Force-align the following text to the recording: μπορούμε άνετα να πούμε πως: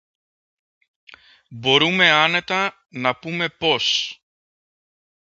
μπορούμε 1.49 2.11
άνετα 2.11 2.85
να 2.89 3.15
πούμε 3.15 3.49
πως: 3.49 4.17